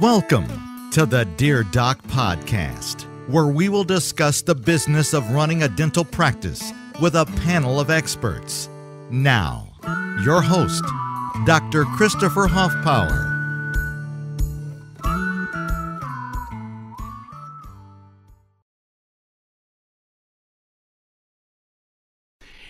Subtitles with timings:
[0.00, 5.68] Welcome to the Dear Doc Podcast, where we will discuss the business of running a
[5.68, 8.68] dental practice with a panel of experts.
[9.08, 9.68] Now,
[10.24, 10.82] your host,
[11.46, 11.84] Dr.
[11.84, 13.23] Christopher Hoffpauir.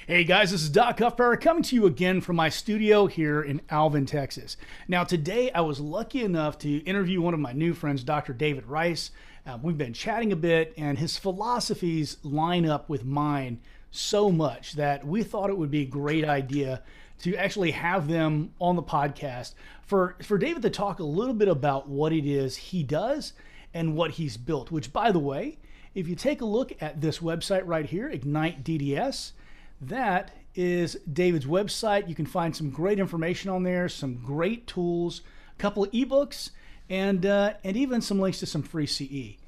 [0.06, 3.62] Hey guys, this is Doc Hoffpauir coming to you again from my studio here in
[3.70, 4.58] Alvin, Texas.
[4.86, 8.34] Now, today I was lucky enough to interview one of my new friends, Dr.
[8.34, 9.12] David Rice.
[9.46, 14.74] Uh, we've been chatting a bit, and his philosophies line up with mine so much
[14.74, 16.82] that we thought it would be a great idea
[17.20, 19.54] to actually have them on the podcast
[19.86, 23.32] for, for David to talk a little bit about what it is he does
[23.72, 25.56] and what he's built, which, by the way,
[25.94, 29.32] if you take a look at this website right here, Ignite DDS,
[29.80, 32.08] that is David's website.
[32.08, 35.22] You can find some great information on there, some great tools,
[35.56, 36.50] a couple of ebooks,
[36.88, 39.38] and uh, and even some links to some free CE.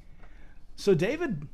[0.75, 1.47] So, David,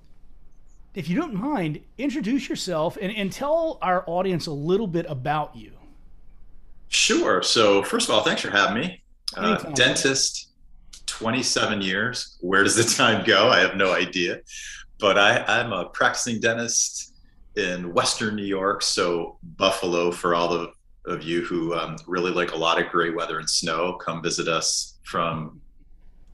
[0.96, 5.56] if you don't mind, introduce yourself and, and tell our audience a little bit about
[5.56, 5.72] you.
[6.90, 7.42] Sure.
[7.42, 9.04] So, first of all, thanks for having me.
[9.36, 10.50] Uh, dentist,
[11.08, 12.38] 27 years.
[12.42, 13.50] Where does the time go?
[13.50, 14.42] I have no idea.
[15.00, 17.13] But I, I'm a practicing dentist
[17.56, 20.70] in Western New York, so Buffalo for all of,
[21.22, 25.00] you who um, really like a lot of great weather and snow, come visit us
[25.04, 25.60] from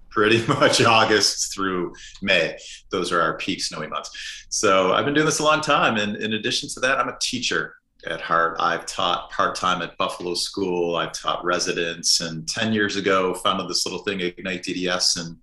[0.09, 2.55] pretty much August through May.
[2.91, 4.45] Those are our peak snowy months.
[4.49, 5.97] So I've been doing this a long time.
[5.97, 7.75] And in addition to that, I'm a teacher
[8.05, 8.57] at heart.
[8.59, 13.69] I've taught part time at Buffalo School, I've taught residents, and 10 years ago, founded
[13.69, 15.37] this little thing, Ignite DDS, and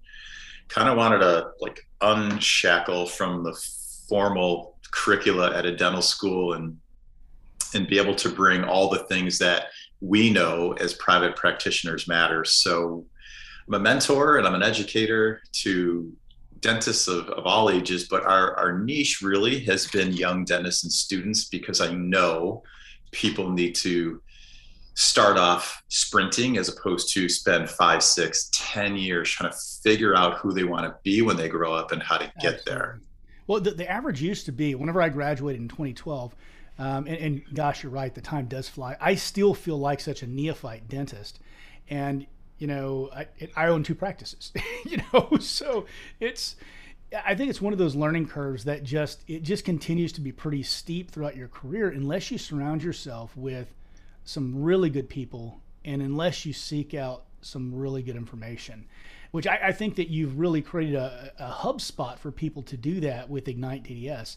[0.68, 3.54] kind of wanted to like unshackle from the
[4.08, 6.76] formal curricula at a dental school and
[7.74, 9.66] and be able to bring all the things that
[10.00, 12.44] we know as private practitioners matter.
[12.44, 13.04] So
[13.66, 16.12] I'm a mentor and I'm an educator to
[16.60, 20.92] dentists of, of all ages, but our, our niche really has been young dentists and
[20.92, 22.62] students because I know
[23.10, 24.22] people need to
[24.94, 30.38] start off sprinting as opposed to spend five, six, ten years trying to figure out
[30.38, 33.00] who they want to be when they grow up and how to get there.
[33.46, 36.34] Well, the, the average used to be whenever I graduated in 2012,
[36.78, 38.96] um, and, and, gosh, you're right, the time does fly.
[39.00, 41.40] I still feel like such a neophyte dentist,
[41.88, 42.26] and
[42.58, 44.52] you know, I, I own two practices,
[44.84, 45.86] you know, so
[46.20, 46.56] it's.
[47.24, 50.32] I think it's one of those learning curves that just it just continues to be
[50.32, 53.72] pretty steep throughout your career unless you surround yourself with
[54.24, 58.86] some really good people and unless you seek out some really good information
[59.36, 62.76] which I, I think that you've really created a, a hub spot for people to
[62.76, 64.36] do that with Ignite DDS.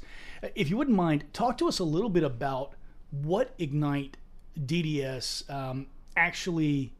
[0.55, 2.73] If you wouldn't mind, talk to us a little bit about
[3.11, 4.17] what Ignite
[4.59, 5.87] DDS um,
[6.17, 6.93] actually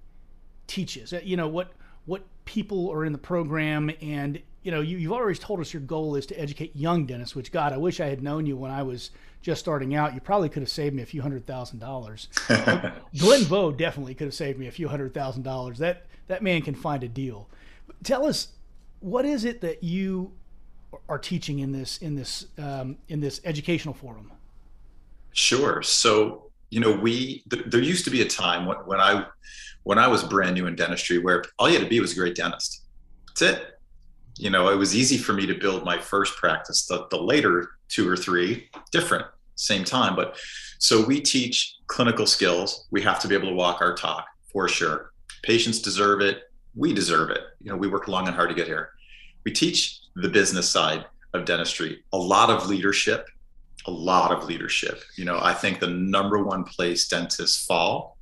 [0.68, 1.14] teaches.
[1.14, 1.74] Uh, you know what
[2.06, 5.82] what people are in the program, and you know you, you've always told us your
[5.82, 7.36] goal is to educate young dentists.
[7.36, 9.12] Which God, I wish I had known you when I was
[9.42, 10.14] just starting out.
[10.14, 12.28] You probably could have saved me a few hundred thousand dollars.
[12.48, 15.78] Glenn Vo definitely could have saved me a few hundred thousand dollars.
[15.78, 17.50] That that man can find a deal
[18.04, 18.50] tell us
[19.00, 20.32] what is it that you
[21.08, 24.32] are teaching in this in this um, in this educational forum?
[25.34, 25.82] Sure.
[25.82, 29.26] So you know, we th- there used to be a time when, when I
[29.84, 32.16] when I was brand new in dentistry where all you had to be was a
[32.16, 32.84] great dentist.
[33.28, 33.79] That's it.
[34.40, 36.86] You know, it was easy for me to build my first practice.
[36.86, 40.16] The, the later two or three, different, same time.
[40.16, 40.38] But
[40.80, 42.88] so we teach clinical skills.
[42.92, 45.12] We have to be able to walk our talk for sure.
[45.44, 46.44] Patients deserve it
[46.76, 47.42] we deserve it.
[47.62, 48.92] You know, we worked long and hard to get here.
[49.44, 53.26] We teach the business side of dentistry, a lot of leadership,
[53.86, 55.04] a lot of leadership.
[55.18, 58.18] You know, I think the number one place dentists fall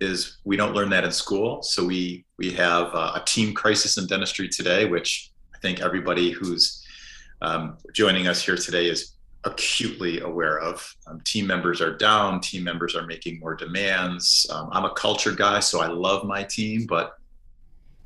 [0.00, 1.62] is we don't learn that in school.
[1.62, 5.29] So we we have uh, a team crisis in dentistry today, which
[5.62, 6.84] think everybody who's
[7.42, 10.94] um, joining us here today is acutely aware of.
[11.06, 12.40] Um, team members are down.
[12.40, 14.46] Team members are making more demands.
[14.52, 17.16] Um, I'm a culture guy, so I love my team, but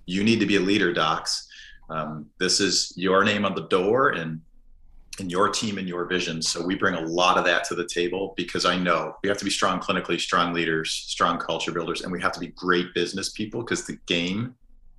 [0.06, 1.48] you need to be a leader, docs.
[1.90, 4.40] Um, this is your name on the door and
[5.20, 6.42] and your team and your vision.
[6.42, 9.38] So we bring a lot of that to the table because I know we have
[9.38, 12.92] to be strong clinically, strong leaders, strong culture builders, and we have to be great
[12.94, 14.56] business people because the game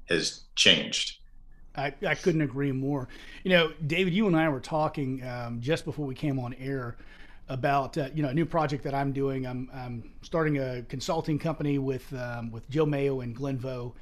[0.07, 1.17] has changed.
[1.77, 3.07] I, I couldn't agree more.
[3.43, 6.95] You know, David, you and I were talking um, just before we came on air
[7.47, 9.45] about uh, you know a new project that I'm doing.
[9.45, 13.93] I'm, I'm starting a consulting company with um, with Joe Mayo and Glenn Vo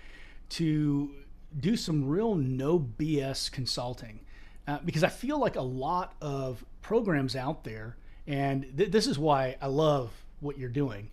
[0.49, 1.11] to
[1.59, 4.19] do some real no BS consulting
[4.67, 7.97] uh, because I feel like a lot of programs out there,
[8.27, 11.09] and th- this is why I love what you're doing.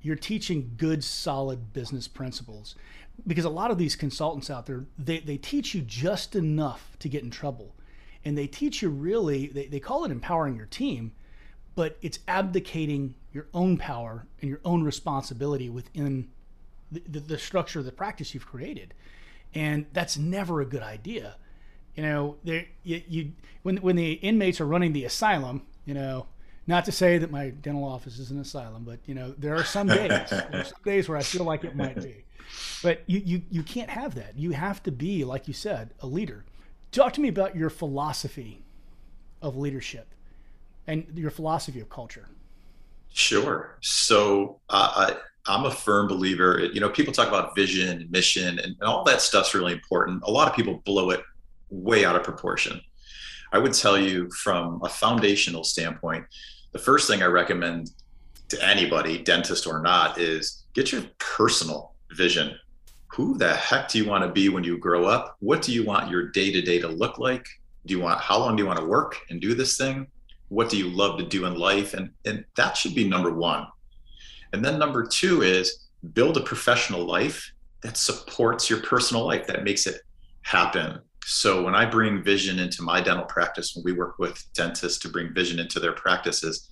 [0.00, 2.74] you're teaching good, solid business principles.
[3.26, 7.08] Because a lot of these consultants out there, they, they teach you just enough to
[7.08, 7.74] get in trouble.
[8.24, 11.12] And they teach you really, they, they call it empowering your team,
[11.74, 16.28] but it's abdicating your own power and your own responsibility within
[16.90, 18.94] the, the, the structure of the practice you've created.
[19.54, 21.36] And that's never a good idea.
[21.94, 23.32] You know, they, you, you
[23.62, 26.26] when, when the inmates are running the asylum, you know,
[26.68, 29.64] not to say that my dental office is an asylum, but you know, there are
[29.64, 32.24] some days, are some days where I feel like it might be.
[32.82, 34.38] But you, you, you can't have that.
[34.38, 36.44] You have to be, like you said, a leader.
[36.92, 38.62] Talk to me about your philosophy
[39.42, 40.08] of leadership
[40.86, 42.28] and your philosophy of culture.
[43.12, 43.78] Sure.
[43.80, 45.16] So uh,
[45.46, 46.68] I, I'm a firm believer.
[46.72, 50.22] You know, people talk about vision, and mission, and, and all that stuff's really important.
[50.24, 51.22] A lot of people blow it
[51.70, 52.80] way out of proportion.
[53.52, 56.24] I would tell you from a foundational standpoint,
[56.72, 57.90] the first thing I recommend
[58.48, 62.56] to anybody, dentist or not, is get your personal vision.
[63.08, 65.36] Who the heck do you want to be when you grow up?
[65.40, 67.46] What do you want your day to day to look like?
[67.86, 70.06] Do you want how long do you want to work and do this thing?
[70.48, 71.94] What do you love to do in life?
[71.94, 73.66] And and that should be number one.
[74.52, 79.64] And then number two is build a professional life that supports your personal life, that
[79.64, 80.00] makes it
[80.42, 81.00] happen.
[81.30, 85.10] So when I bring vision into my dental practice, when we work with dentists to
[85.10, 86.70] bring vision into their practices,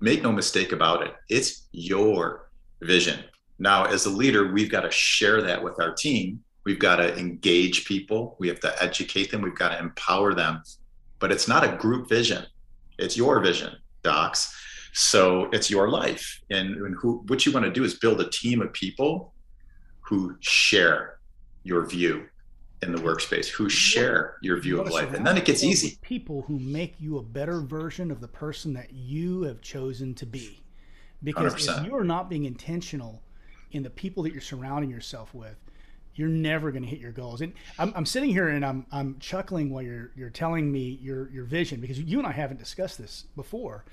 [0.00, 2.50] make no mistake about it, it's your
[2.82, 3.20] vision.
[3.60, 6.42] Now, as a leader, we've got to share that with our team.
[6.64, 8.34] We've got to engage people.
[8.40, 9.40] We have to educate them.
[9.40, 10.64] We've got to empower them.
[11.20, 12.44] But it's not a group vision.
[12.98, 13.72] It's your vision,
[14.02, 14.52] docs.
[14.94, 16.40] So it's your life.
[16.50, 19.32] And, and who, what you want to do is build a team of people
[20.00, 21.20] who share
[21.62, 22.26] your view
[22.82, 25.14] in the workspace who share your view of life.
[25.14, 25.98] And then it gets easy.
[26.02, 30.26] people who make you a better version of the person that you have chosen to
[30.26, 30.62] be.
[31.22, 31.80] Because 100%.
[31.80, 33.22] if you are not being intentional
[33.72, 35.56] in the people that you're surrounding yourself with
[36.16, 37.42] you're never going to hit your goals.
[37.42, 41.30] And I'm, I'm, sitting here and I'm, I'm chuckling while you're, you're telling me your,
[41.30, 43.84] your vision because you and i haven't discussed this before.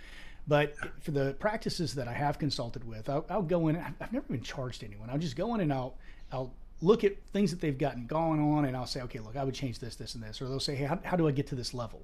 [0.48, 4.26] But for the practices that i have consulted with i'll, I'll go in i've never
[4.28, 5.10] been charged anyone.
[5.10, 5.96] I'll just go in and i'll
[6.32, 6.54] i'll
[6.84, 9.54] look at things that they've gotten going on and I'll say, okay, look, I would
[9.54, 10.42] change this, this, and this.
[10.42, 12.04] Or they'll say, hey, how, how do I get to this level?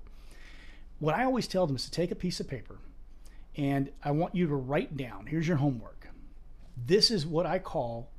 [0.99, 2.77] What I always tell them is to take a piece of paper
[3.55, 6.07] and I want you to write down here's your homework.
[6.85, 8.09] This is what I call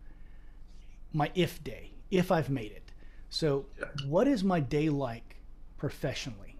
[1.12, 2.92] my if day, if I've made it.
[3.30, 3.66] So,
[4.06, 5.36] what is my day like
[5.78, 6.56] professionally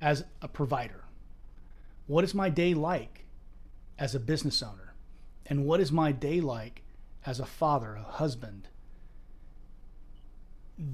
[0.00, 1.04] as a provider?
[2.06, 3.26] What is my day like
[3.98, 4.94] as a business owner?
[5.46, 6.82] And what is my day like
[7.24, 8.68] as a father, a husband,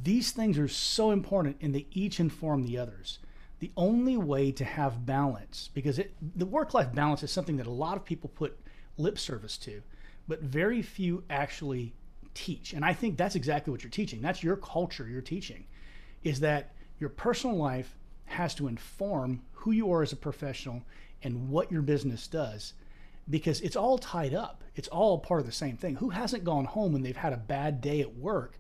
[0.03, 3.19] these things are so important and they each inform the others.
[3.61, 7.67] The only way to have balance, because it, the work life balance is something that
[7.67, 8.59] a lot of people put
[8.99, 9.83] lip service to,
[10.29, 11.95] but very few actually
[12.35, 12.73] teach.
[12.73, 14.21] And I think that's exactly what you're teaching.
[14.21, 15.65] That's your culture you're teaching,
[16.23, 17.97] is that your personal life
[18.27, 20.83] has to inform who you are as a professional
[21.23, 22.75] and what your business does
[23.29, 24.63] because it's all tied up.
[24.75, 25.97] It's all part of the same thing.
[25.97, 28.59] Who hasn't gone home and they've had a bad day at work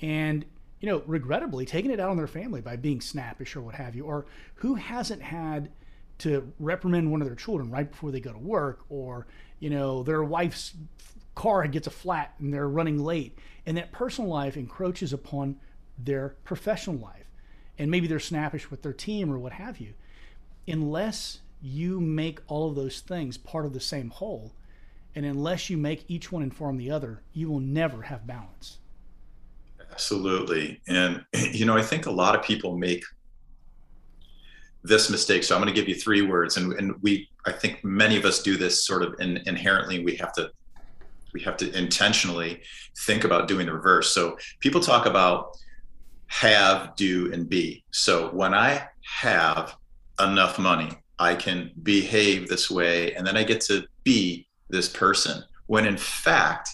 [0.00, 0.44] and
[0.84, 3.96] you know, regrettably taking it out on their family by being snappish or what have
[3.96, 4.26] you, or
[4.56, 5.70] who hasn't had
[6.18, 9.26] to reprimand one of their children right before they go to work, or
[9.60, 10.74] you know, their wife's
[11.34, 15.56] car gets a flat and they're running late, and that personal life encroaches upon
[15.98, 17.30] their professional life,
[17.78, 19.94] and maybe they're snappish with their team or what have you.
[20.68, 24.52] Unless you make all of those things part of the same whole,
[25.14, 28.80] and unless you make each one inform the other, you will never have balance.
[29.94, 30.80] Absolutely.
[30.88, 33.04] And, you know, I think a lot of people make
[34.82, 35.44] this mistake.
[35.44, 36.56] So I'm going to give you three words.
[36.56, 40.04] And, and we, I think many of us do this sort of in, inherently.
[40.04, 40.50] We have to,
[41.32, 42.60] we have to intentionally
[43.06, 44.12] think about doing the reverse.
[44.12, 45.56] So people talk about
[46.26, 47.84] have, do, and be.
[47.92, 48.88] So when I
[49.20, 49.76] have
[50.20, 55.44] enough money, I can behave this way, and then I get to be this person.
[55.66, 56.70] When in fact,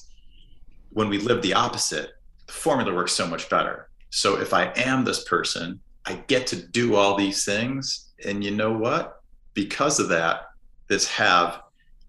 [0.90, 2.12] when we live the opposite,
[2.50, 3.88] the formula works so much better.
[4.10, 8.10] So if I am this person, I get to do all these things.
[8.24, 9.20] And you know what?
[9.54, 10.48] Because of that,
[10.88, 11.60] this have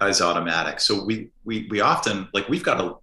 [0.01, 0.79] is automatic.
[0.79, 2.97] So we we we often like we've got to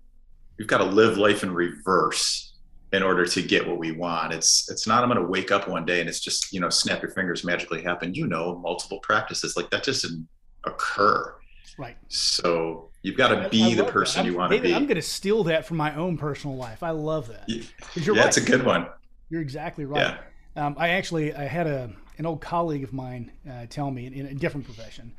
[0.58, 2.54] we've got to live life in reverse
[2.92, 4.32] in order to get what we want.
[4.32, 6.70] It's it's not I'm going to wake up one day and it's just you know
[6.70, 8.14] snap your fingers magically happen.
[8.14, 10.26] You know, multiple practices like that just didn't
[10.64, 11.36] occur.
[11.78, 11.96] Right.
[12.08, 14.74] So you've got to be the person you want to be.
[14.74, 16.82] I'm going to steal that from my own personal life.
[16.82, 17.44] I love that.
[17.48, 17.62] Yeah,
[17.94, 18.28] you're yeah right.
[18.28, 18.86] it's a good one.
[19.30, 20.16] You're exactly right.
[20.56, 20.66] Yeah.
[20.66, 24.12] Um, I actually I had a an old colleague of mine uh, tell me in,
[24.12, 25.12] in a different profession,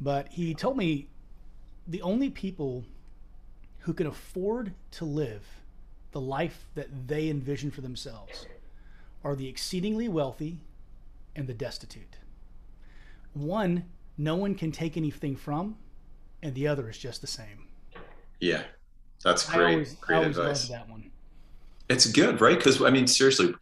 [0.00, 1.08] but he told me
[1.86, 2.84] the only people
[3.80, 5.46] who can afford to live
[6.12, 8.46] the life that they envision for themselves
[9.22, 10.58] are the exceedingly wealthy
[11.36, 12.16] and the destitute.
[13.32, 13.84] One,
[14.18, 15.76] no one can take anything from,
[16.42, 17.68] and the other is just the same.
[18.40, 18.62] Yeah,
[19.24, 19.60] that's great.
[19.60, 20.68] I always, great I always advice.
[20.68, 21.10] that one.
[21.88, 22.56] It's good, right?
[22.56, 23.54] Because I mean, seriously,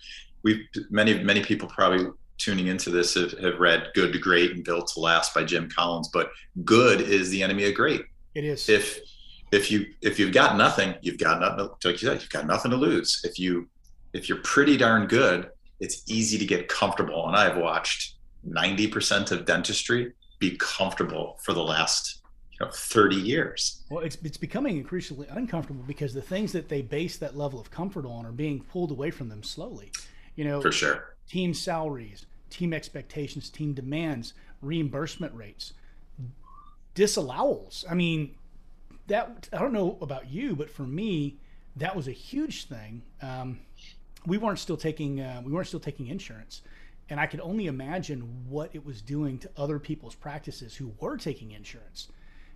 [0.43, 2.07] we many many people probably
[2.39, 5.69] tuning into this have, have read Good to Great and Built to Last by Jim
[5.69, 6.31] Collins, but
[6.65, 8.03] good is the enemy of great.
[8.35, 8.69] It is.
[8.69, 9.01] If
[9.51, 11.69] if you if you've got nothing, you've got nothing.
[11.85, 13.21] Like you said, you've got nothing to lose.
[13.25, 13.69] If you
[14.13, 17.27] if you're pretty darn good, it's easy to get comfortable.
[17.29, 18.15] And I've watched
[18.49, 22.23] 90% of dentistry be comfortable for the last
[22.59, 23.83] you know 30 years.
[23.91, 27.71] Well, it's it's becoming increasingly uncomfortable because the things that they base that level of
[27.71, 29.93] comfort on are being pulled away from them slowly.
[30.37, 31.17] You know, for sure.
[31.29, 35.75] Team salaries, team expectations, team demands, reimbursement rates,
[36.95, 37.85] disallowals.
[37.91, 38.35] I mean,
[39.09, 41.39] that I don't know about you, but for me,
[41.77, 43.03] that was a huge thing.
[43.23, 43.61] Um,
[44.27, 46.63] we weren't still taking uh, we weren't still taking insurance,
[47.09, 51.17] and I could only imagine what it was doing to other people's practices who were
[51.17, 52.09] taking insurance,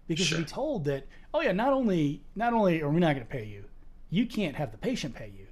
[0.06, 0.38] because sure.
[0.38, 3.32] to be told that oh yeah, not only not only are we not going to
[3.32, 3.64] pay you,
[4.10, 5.46] you can't have the patient pay you,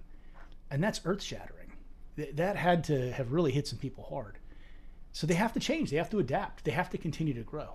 [0.70, 1.72] and that's earth shattering.
[2.16, 4.38] Th- that had to have really hit some people hard.
[5.12, 5.90] So they have to change.
[5.90, 6.64] They have to adapt.
[6.64, 7.74] They have to continue to grow.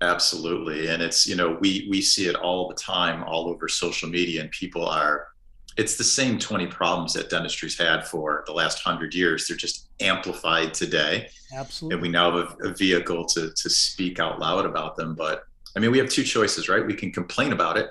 [0.00, 0.88] Absolutely.
[0.88, 4.42] And it's, you know, we we see it all the time all over social media
[4.42, 5.28] and people are
[5.76, 9.46] it's the same 20 problems that dentistry's had for the last 100 years.
[9.46, 11.28] They're just amplified today.
[11.54, 11.94] Absolutely.
[11.94, 15.44] And we now have a, a vehicle to to speak out loud about them, but
[15.76, 16.84] I mean, we have two choices, right?
[16.84, 17.90] We can complain about it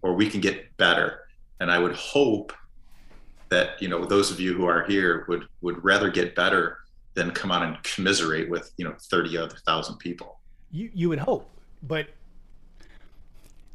[0.00, 1.20] or we can get better.
[1.60, 2.54] And I would hope
[3.50, 6.78] that, you know, those of you who are here would would rather get better
[7.14, 10.40] than come on and commiserate with, you know, 30 other thousand people.
[10.70, 11.50] You you would hope,
[11.82, 12.08] but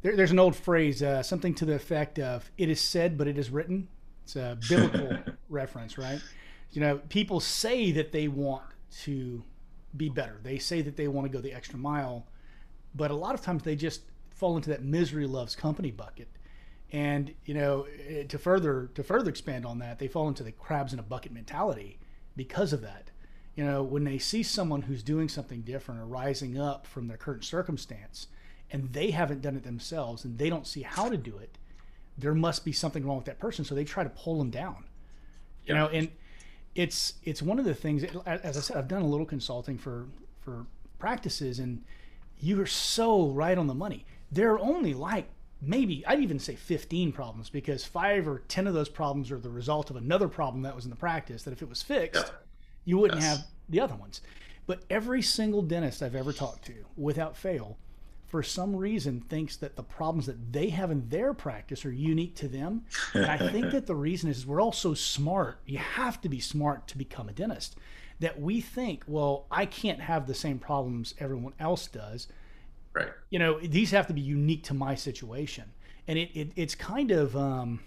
[0.06, 3.26] there, there's an old phrase, uh, something to the effect of "It is said, but
[3.26, 3.88] it is written."
[4.22, 6.20] It's a biblical reference, right?
[6.70, 8.62] You know, people say that they want
[9.02, 9.42] to
[9.96, 10.38] be better.
[10.44, 12.28] They say that they want to go the extra mile,
[12.94, 16.28] but a lot of times they just fall into that misery loves company bucket.
[16.92, 20.52] And you know, eh, to further to further expand on that, they fall into the
[20.52, 21.98] crabs in a bucket mentality
[22.36, 23.10] because of that
[23.56, 27.16] you know, when they see someone who's doing something different or rising up from their
[27.16, 28.26] current circumstance
[28.70, 31.58] and they haven't done it themselves and they don't see how to do it,
[32.18, 33.64] there must be something wrong with that person.
[33.64, 34.84] So they try to pull them down.
[35.64, 36.10] You know, and
[36.76, 38.04] it's it's one of the things.
[38.24, 40.06] As I said, I've done a little consulting for
[40.40, 40.66] for
[40.98, 41.82] practices, and
[42.38, 44.04] you are so right on the money.
[44.30, 45.28] There are only like
[45.60, 49.50] maybe I'd even say 15 problems because five or 10 of those problems are the
[49.50, 51.42] result of another problem that was in the practice.
[51.42, 52.32] That if it was fixed,
[52.84, 53.38] you wouldn't yes.
[53.38, 54.20] have the other ones.
[54.66, 57.78] But every single dentist I've ever talked to, without fail,
[58.26, 62.34] for some reason thinks that the problems that they have in their practice are unique
[62.36, 62.84] to them.
[63.14, 65.60] And I think that the reason is we're all so smart.
[65.64, 67.76] You have to be smart to become a dentist.
[68.18, 72.28] That we think, well, I can't have the same problems everyone else does.
[72.94, 73.10] Right.
[73.30, 75.64] You know, these have to be unique to my situation.
[76.08, 77.80] And it, it it's kind of um,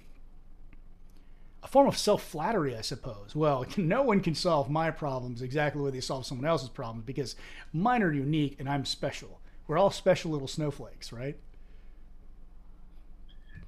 [1.64, 3.36] a form of self flattery, I suppose.
[3.36, 7.06] Well, no one can solve my problems exactly the way they solve someone else's problems
[7.06, 7.36] because
[7.74, 9.39] mine are unique and I'm special.
[9.70, 11.38] We're all special little snowflakes, right?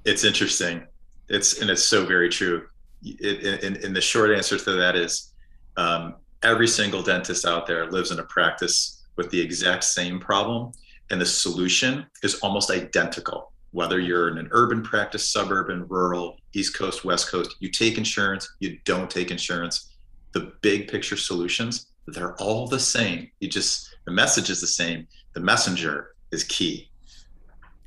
[0.03, 0.87] It's interesting.
[1.29, 2.65] It's and it's so very true.
[3.03, 5.31] It, and, and the short answer to that is
[5.77, 10.71] um, every single dentist out there lives in a practice with the exact same problem,
[11.11, 16.75] and the solution is almost identical whether you're in an urban practice, suburban, rural, East
[16.75, 19.93] Coast, West Coast, you take insurance, you don't take insurance.
[20.33, 23.31] The big picture solutions, they're all the same.
[23.39, 25.07] You just, the message is the same.
[25.33, 26.89] The messenger is key.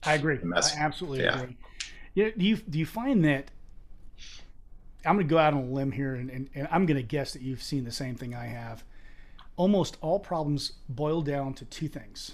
[0.03, 0.39] I agree.
[0.55, 1.41] I absolutely yeah.
[1.41, 1.57] agree.
[2.15, 3.51] Yeah, do you do you find that
[5.07, 7.03] I'm going to go out on a limb here and, and, and I'm going to
[7.03, 8.85] guess that you've seen the same thing I have.
[9.57, 12.33] Almost all problems boil down to two things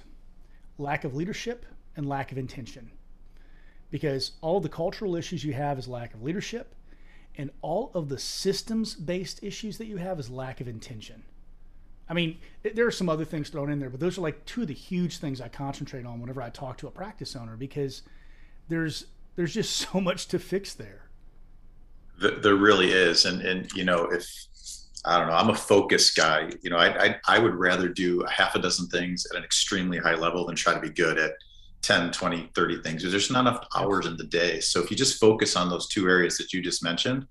[0.78, 2.90] lack of leadership and lack of intention
[3.90, 6.74] because all the cultural issues you have is lack of leadership
[7.36, 11.22] and all of the systems based issues that you have is lack of intention
[12.10, 12.36] i mean
[12.74, 14.74] there are some other things thrown in there but those are like two of the
[14.74, 18.02] huge things i concentrate on whenever i talk to a practice owner because
[18.68, 21.08] there's there's just so much to fix there
[22.18, 24.26] there really is and and you know if
[25.04, 25.34] I don't know.
[25.34, 26.50] I'm a focus guy.
[26.62, 29.44] You know, I, I, I would rather do a half a dozen things at an
[29.44, 31.32] extremely high level than try to be good at
[31.82, 35.18] 10 20 30 things there's not enough hours in the day so if you just
[35.18, 37.26] focus on those two areas that you just mentioned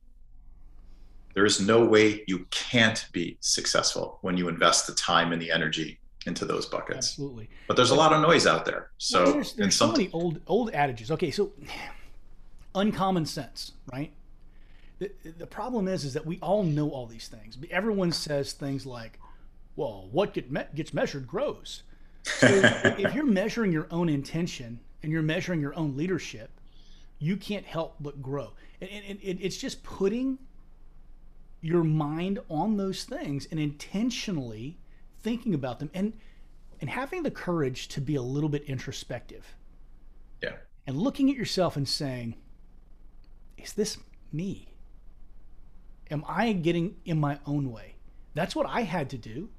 [1.34, 5.52] there is no way you can't be successful when you invest the time and the
[5.52, 6.98] energy into those buckets.
[6.98, 7.50] Absolutely.
[7.68, 8.92] But there's a lot of noise out there.
[8.98, 11.12] So well, there's, there's so many old old adages.
[11.12, 11.52] Okay, so
[12.76, 14.12] uncommon sense, right?
[15.00, 17.58] The, the problem is is that we all know all these things.
[17.72, 19.20] Everyone says things like,
[19.76, 21.84] "Well, what get me- gets measured grows."
[22.24, 22.48] So
[22.98, 26.52] if you're measuring your own intention and you're measuring your own leadership,
[27.20, 28.52] you can't help but grow.
[28.82, 30.38] And, and, and it's just putting
[31.62, 34.78] your mind on those things and intentionally
[35.22, 36.14] thinking about them and
[36.82, 39.46] and having the courage to be a little bit introspective.
[40.42, 40.56] Yeah.
[40.88, 42.36] And looking at yourself and saying,
[43.58, 43.98] is this
[44.32, 44.70] me?
[46.10, 47.96] Am I getting in my own way?
[48.34, 49.50] That's what I had to do.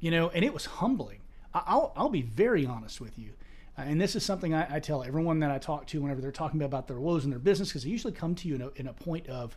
[0.00, 1.20] You know, and it was humbling.
[1.54, 3.34] I'll, I'll be very honest with you.
[3.76, 6.32] Uh, and this is something I, I, tell everyone that I talk to whenever they're
[6.32, 8.68] talking about their woes in their business, because they usually come to you in a,
[8.76, 9.56] in a point of,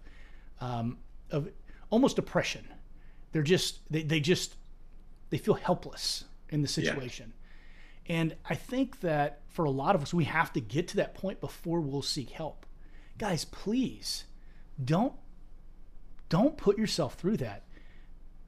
[0.62, 0.98] um,
[1.32, 1.50] of
[1.90, 2.68] almost depression.
[3.32, 4.56] They're just, they, they just,
[5.30, 7.34] they feel helpless in the situation.
[7.36, 7.42] Yeah.
[8.08, 11.16] And I think that for a lot of us, we have to get to that
[11.16, 12.66] point before we'll seek help.
[13.18, 14.26] Guys, please
[14.84, 15.14] don't
[16.28, 17.64] don't put yourself through that.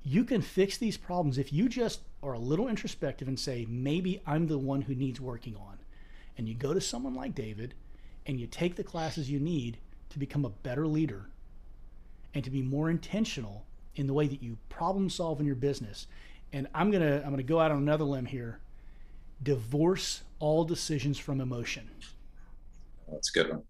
[0.04, 4.22] You can fix these problems if you just are a little introspective and say, maybe
[4.26, 5.78] I'm the one who needs working on.
[6.38, 7.76] And you go to someone like David
[8.26, 9.78] and you take the classes you need
[10.10, 11.30] to become a better leader
[12.38, 13.66] and to be more intentional
[13.96, 16.08] in the way that you problem solve in your business
[16.54, 18.60] and I'm gonna I'm gonna go out on another limb here.
[19.44, 21.90] Divorce all decisions from emotion.
[23.12, 23.64] That's a good one.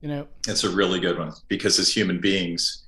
[0.00, 2.84] You know, it's a really good one because as human beings,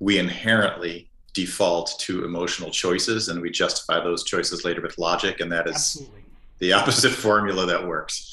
[0.00, 5.52] we inherently default to emotional choices and we justify those choices later with logic, and
[5.52, 6.24] that is Absolutely.
[6.58, 8.32] the opposite formula that works.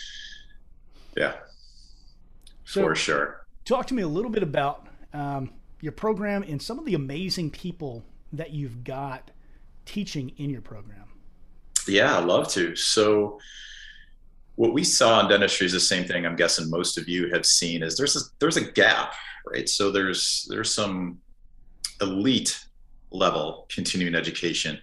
[1.16, 1.34] Yeah,
[2.66, 3.46] so, for sure.
[3.66, 5.52] Talk to me a little bit about um,
[5.82, 9.32] your program and some of the amazing people that you've got
[9.86, 11.06] teaching in your program?
[11.88, 12.76] Yeah, I'd love to.
[12.76, 13.40] So,
[14.56, 16.26] what we saw in dentistry is the same thing.
[16.26, 19.14] I'm guessing most of you have seen is there's a, there's a gap,
[19.52, 19.68] right?
[19.68, 21.20] So there's there's some
[22.02, 22.64] elite
[23.12, 24.80] level continuing education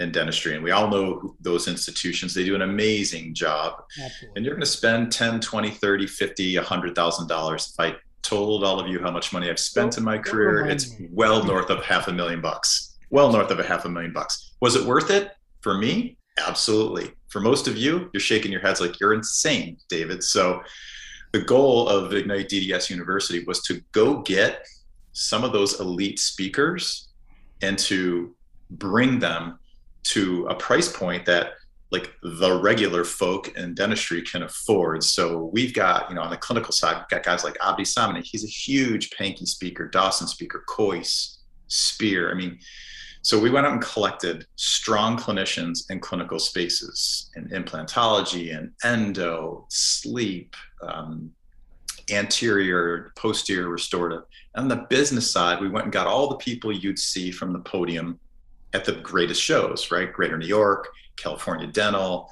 [0.00, 2.34] in dentistry, and we all know those institutions.
[2.34, 4.36] They do an amazing job, Absolutely.
[4.36, 7.74] and you're going to spend 10, 20, 30, 50, 100,000 dollars.
[7.76, 10.96] If I told all of you how much money I've spent in my career, it's
[11.10, 14.54] well north of half a million bucks well north of a half a million bucks.
[14.60, 16.16] Was it worth it for me?
[16.44, 17.12] Absolutely.
[17.28, 20.24] For most of you, you're shaking your heads like you're insane, David.
[20.24, 20.60] So
[21.32, 24.66] the goal of Ignite DDS University was to go get
[25.12, 27.10] some of those elite speakers
[27.62, 28.34] and to
[28.72, 29.60] bring them
[30.02, 31.52] to a price point that
[31.94, 35.04] like the regular folk in dentistry can afford.
[35.04, 38.22] So we've got, you know, on the clinical side, we've got guys like Abdi Sameni.
[38.24, 42.32] He's a huge Pankey speaker, Dawson speaker, Kois, Spear.
[42.32, 42.58] I mean,
[43.22, 49.66] so we went out and collected strong clinicians in clinical spaces in implantology and endo,
[49.70, 51.30] sleep, um,
[52.10, 54.24] anterior, posterior restorative.
[54.56, 57.52] And On the business side, we went and got all the people you'd see from
[57.52, 58.18] the podium
[58.74, 60.12] at the greatest shows, right?
[60.12, 62.30] Greater New York, California Dental,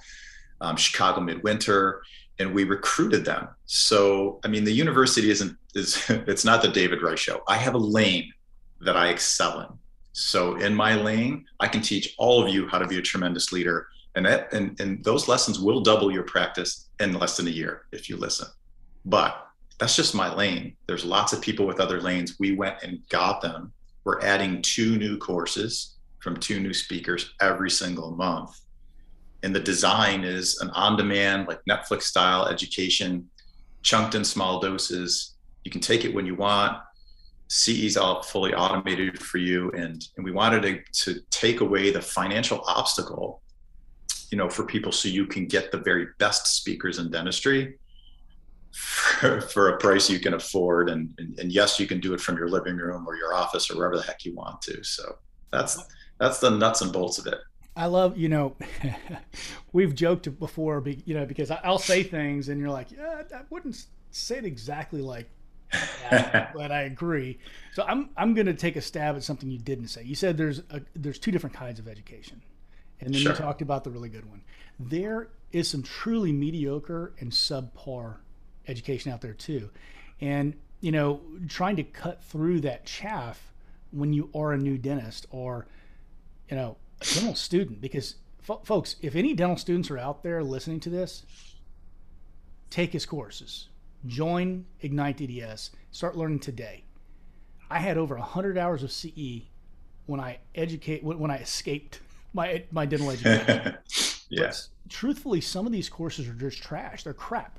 [0.60, 2.02] um, Chicago Midwinter,
[2.38, 3.48] and we recruited them.
[3.66, 7.42] So, I mean, the university isn't is it's not the David Rice show.
[7.48, 8.32] I have a lane
[8.80, 9.68] that I excel in.
[10.12, 13.52] So in my lane, I can teach all of you how to be a tremendous
[13.52, 13.88] leader.
[14.14, 17.86] And that, and, and those lessons will double your practice in less than a year
[17.92, 18.48] if you listen.
[19.06, 19.46] But
[19.78, 20.76] that's just my lane.
[20.86, 22.38] There's lots of people with other lanes.
[22.38, 23.72] We went and got them.
[24.04, 28.60] We're adding two new courses from two new speakers every single month.
[29.42, 33.28] And the design is an on demand, like Netflix style education,
[33.83, 35.35] chunked in small doses.
[35.64, 36.78] You can take it when you want.
[37.48, 42.00] CE's all fully automated for you, and and we wanted to to take away the
[42.00, 43.42] financial obstacle,
[44.31, 47.78] you know, for people so you can get the very best speakers in dentistry
[48.72, 52.20] for, for a price you can afford, and, and and yes, you can do it
[52.20, 54.83] from your living room or your office or wherever the heck you want to.
[54.83, 55.18] So
[55.50, 55.78] that's
[56.18, 57.38] that's the nuts and bolts of it.
[57.74, 58.54] I love, you know,
[59.72, 63.87] we've joked before, you know, because I'll say things and you're like, yeah, I wouldn't
[64.11, 65.28] say it exactly like
[66.11, 67.38] but I agree.
[67.72, 70.02] So I'm I'm going to take a stab at something you didn't say.
[70.02, 72.42] You said there's a, there's two different kinds of education,
[73.00, 73.32] and then sure.
[73.32, 74.42] you talked about the really good one.
[74.78, 78.16] There is some truly mediocre and subpar
[78.68, 79.70] education out there too,
[80.20, 83.52] and you know trying to cut through that chaff
[83.92, 85.66] when you are a new dentist or
[86.50, 88.16] you know a dental student because
[88.64, 91.24] folks if any dental students are out there listening to this
[92.70, 93.68] take his courses
[94.06, 96.84] join Ignite DDS, start learning today.
[97.70, 99.42] I had over 100 hours of CE
[100.06, 102.00] when I educate when I escaped
[102.32, 103.76] my my dental education.
[104.28, 104.68] yes.
[104.82, 107.04] But truthfully, some of these courses are just trash.
[107.04, 107.58] They're crap.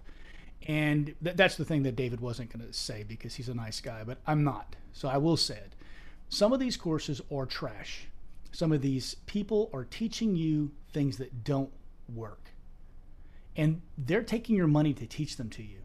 [0.67, 3.82] And th- that's the thing that David wasn't going to say because he's a nice
[3.82, 4.75] guy, but I'm not.
[4.93, 5.73] So I will say it.
[6.29, 8.08] Some of these courses are trash.
[8.54, 11.72] Some of these people are teaching you things that don't
[12.08, 12.52] work.
[13.58, 15.80] And they're taking your money to teach them to you.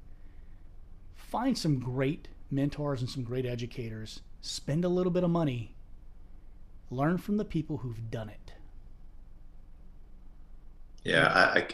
[1.16, 4.20] Find some great mentors and some great educators.
[4.42, 5.74] Spend a little bit of money.
[6.90, 8.52] Learn from the people who've done it.
[11.04, 11.66] Yeah, I, I, I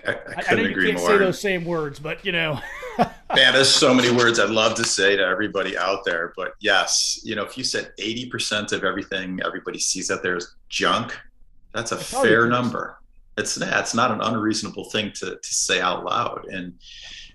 [0.43, 1.09] couldn't I know agree you can't more.
[1.11, 2.61] say those same words, but you know.
[3.35, 6.33] Man, there's so many words I'd love to say to everybody out there.
[6.37, 10.55] But yes, you know, if you said 80% of everything everybody sees out there is
[10.68, 11.18] junk,
[11.73, 12.99] that's a fair number.
[13.37, 16.47] It's that's not an unreasonable thing to, to say out loud.
[16.47, 16.75] And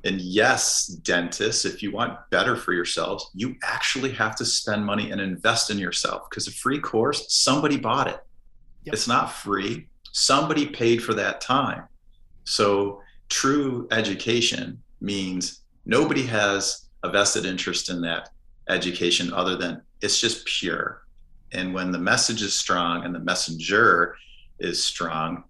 [0.05, 5.11] and yes, dentists, if you want better for yourselves, you actually have to spend money
[5.11, 8.23] and invest in yourself because a free course, somebody bought it.
[8.85, 8.93] Yep.
[8.93, 9.87] It's not free.
[10.13, 11.83] Somebody paid for that time.
[12.45, 18.29] So true education means nobody has a vested interest in that
[18.69, 21.03] education other than it's just pure.
[21.51, 24.15] And when the message is strong and the messenger
[24.59, 25.43] is strong,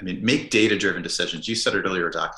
[0.00, 1.46] I mean, make data driven decisions.
[1.46, 2.34] You said it earlier, Doc.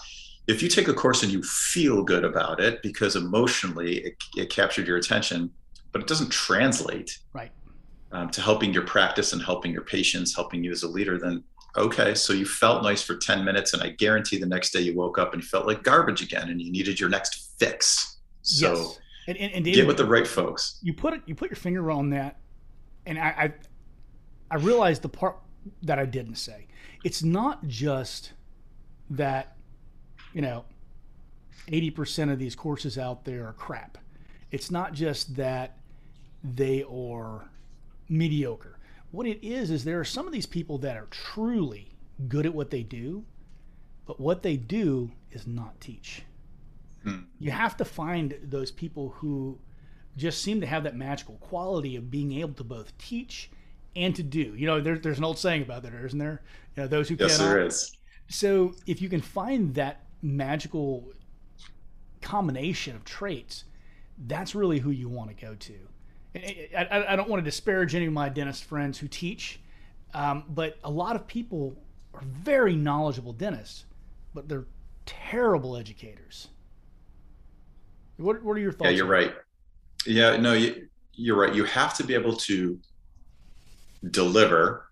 [0.49, 4.51] If you take a course and you feel good about it because emotionally it, it
[4.51, 5.51] captured your attention,
[5.93, 7.53] but it doesn't translate right.
[8.13, 11.45] um, to helping your practice and helping your patients, helping you as a leader, then
[11.77, 14.95] okay, so you felt nice for 10 minutes, and I guarantee the next day you
[14.95, 18.19] woke up and you felt like garbage again and you needed your next fix.
[18.43, 18.99] So yes.
[19.29, 20.79] and, and, and David, get with the right folks.
[20.83, 22.39] You put it, you put your finger on that,
[23.07, 23.53] and I, I,
[24.51, 25.39] I realized the part
[25.83, 26.67] that I didn't say.
[27.05, 28.33] It's not just
[29.11, 29.57] that,
[30.33, 30.65] you know,
[31.69, 33.99] 80% of these courses out there are crap.
[34.51, 35.79] It's not just that
[36.43, 37.49] they are
[38.09, 38.79] mediocre.
[39.15, 41.93] What it is, is there are some of these people that are truly
[42.27, 43.25] good at what they do,
[44.07, 46.25] but what they do is not teach.
[47.05, 47.21] Hmm.
[47.39, 49.61] You have to find those people who
[50.17, 53.53] just seem to have that magical quality of being able to both teach
[53.95, 54.57] and to do.
[54.57, 56.43] You know, there, there's an old saying about that, isn't there?
[56.77, 57.51] You know, those who yes, cannot.
[57.51, 57.97] there is.
[58.27, 61.13] So if you can find that magical
[62.21, 63.63] combination of traits,
[64.27, 65.75] that's really who you want to go to.
[66.35, 69.61] I, I, don't want to disparage any of my dentist friends who teach,
[70.15, 71.77] um, but a lot of people
[72.13, 73.85] are very knowledgeable dentists,
[74.35, 74.67] but they're
[75.07, 76.49] terrible educators.
[78.17, 78.91] What, what are your thoughts?
[78.91, 79.35] Yeah, you're right.
[80.07, 81.55] Yeah, no, you, you're right.
[81.55, 82.79] You have to be able to
[84.11, 84.91] deliver.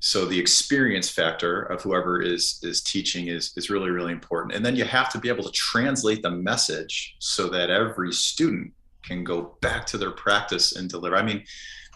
[0.00, 4.54] So the experience factor of whoever is is teaching is is really really important.
[4.54, 8.72] And then you have to be able to translate the message so that every student
[9.02, 11.16] can go back to their practice and deliver.
[11.16, 11.44] I mean,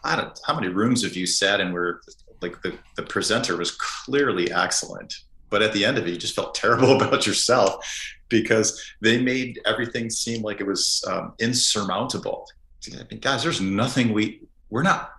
[0.05, 2.01] I don't how many rooms have you sat in where
[2.42, 5.14] like the, the presenter was clearly excellent,
[5.51, 7.87] but at the end of it, you just felt terrible about yourself
[8.29, 12.47] because they made everything seem like it was um, insurmountable.
[12.92, 15.12] I mean, guys, there's nothing we we're not.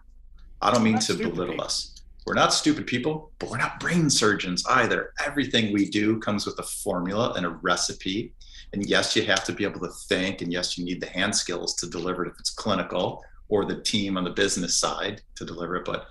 [0.61, 1.65] I don't mean to belittle people.
[1.65, 2.01] us.
[2.25, 5.13] We're not stupid people, but we're not brain surgeons either.
[5.25, 8.33] Everything we do comes with a formula and a recipe.
[8.73, 11.35] And yes, you have to be able to think, and yes, you need the hand
[11.35, 15.45] skills to deliver it if it's clinical, or the team on the business side to
[15.45, 15.85] deliver it.
[15.85, 16.07] But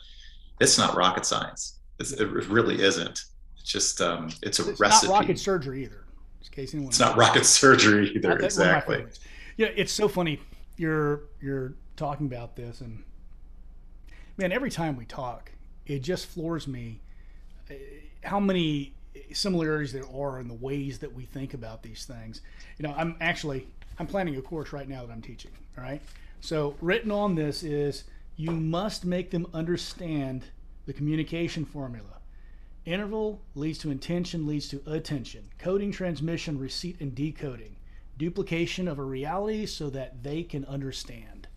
[0.60, 1.78] it's not rocket science.
[1.98, 3.24] It's, it really isn't.
[3.56, 5.12] It's just um, it's a it's recipe.
[5.12, 6.04] Not rocket surgery either.
[6.42, 8.36] In case anyone it's not rocket surgery either.
[8.36, 9.04] That, exactly.
[9.56, 10.40] Yeah, it's so funny.
[10.76, 13.02] You're you're talking about this, and
[14.36, 15.52] man, every time we talk,
[15.86, 17.00] it just floors me
[17.70, 17.74] uh,
[18.24, 18.94] how many
[19.32, 22.40] similarities there are in the ways that we think about these things.
[22.78, 25.52] You know, I'm actually I'm planning a course right now that I'm teaching.
[25.76, 26.00] All right,
[26.40, 28.04] so written on this is
[28.36, 30.44] you must make them understand
[30.86, 32.20] the communication formula.
[32.84, 35.48] Interval leads to intention, leads to attention.
[35.58, 37.76] Coding, transmission, receipt, and decoding.
[38.16, 41.48] Duplication of a reality so that they can understand.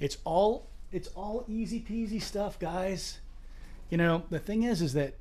[0.00, 3.18] It's all it's all easy peasy stuff, guys.
[3.88, 5.14] You know, the thing is is that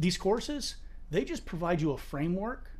[0.00, 0.76] these courses,
[1.10, 2.70] they just provide you a framework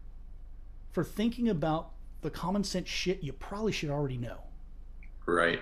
[0.92, 1.90] for thinking about
[2.22, 4.38] the common sense shit you probably should already know.
[5.26, 5.60] Right.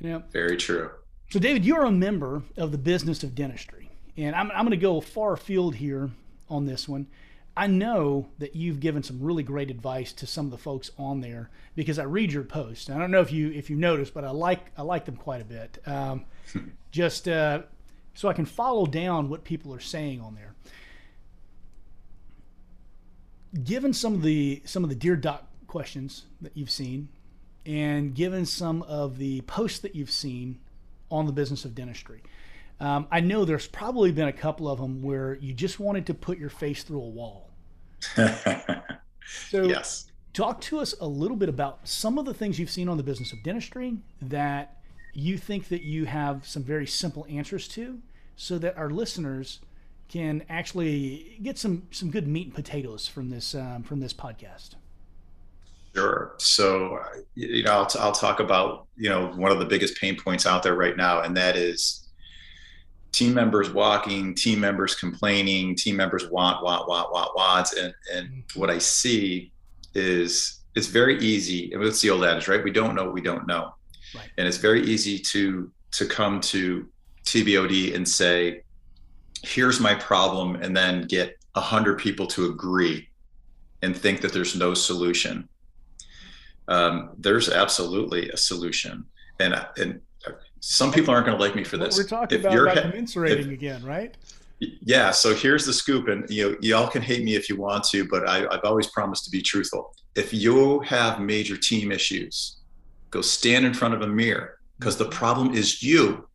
[0.00, 0.90] You know, very true.
[1.30, 4.76] So, David, you're a member of the business of dentistry, and I'm, I'm going to
[4.76, 6.10] go far afield here
[6.48, 7.08] on this one.
[7.56, 11.22] I know that you've given some really great advice to some of the folks on
[11.22, 12.90] there because I read your posts.
[12.90, 15.40] I don't know if you if you noticed, but I like I like them quite
[15.40, 15.78] a bit.
[15.86, 16.26] Um,
[16.90, 17.62] just uh,
[18.16, 20.54] so I can follow down what people are saying on there.
[23.62, 27.10] Given some of the some of the dear doc questions that you've seen,
[27.64, 30.58] and given some of the posts that you've seen
[31.10, 32.22] on the business of dentistry,
[32.80, 36.14] Um, I know there's probably been a couple of them where you just wanted to
[36.14, 37.50] put your face through a wall.
[39.50, 40.10] so, yes.
[40.34, 43.02] talk to us a little bit about some of the things you've seen on the
[43.02, 44.75] business of dentistry that
[45.16, 48.00] you think that you have some very simple answers to,
[48.36, 49.60] so that our listeners
[50.08, 54.74] can actually get some some good meat and potatoes from this um, from this podcast.
[55.94, 56.34] Sure.
[56.36, 57.00] So,
[57.34, 60.44] you know, I'll, t- I'll talk about, you know, one of the biggest pain points
[60.44, 62.08] out there right now, and that is
[63.12, 67.72] team members walking, team members complaining, team members want, want, want, want, wants.
[67.72, 68.60] And, and mm-hmm.
[68.60, 69.52] what I see
[69.94, 71.72] is it's very easy.
[71.72, 72.62] And it's the old adage, right?
[72.62, 73.74] We don't know what we don't know.
[74.14, 74.30] Right.
[74.38, 76.88] And it's very easy to, to come to
[77.24, 78.62] TBOD and say,
[79.42, 83.08] here's my problem, and then get a hundred people to agree
[83.82, 85.48] and think that there's no solution
[86.68, 89.04] um, there's absolutely a solution.
[89.38, 90.00] And and
[90.60, 91.96] some people aren't going to like me for this.
[91.96, 94.16] What we're talking if about, about commiserating if, again, right?
[94.58, 95.10] Yeah.
[95.10, 98.08] So here's the scoop, and you know, y'all can hate me if you want to,
[98.08, 99.94] but I, I've always promised to be truthful.
[100.14, 102.56] If you have major team issues,
[103.10, 105.12] go stand in front of a mirror because the mm-hmm.
[105.12, 106.28] problem is you.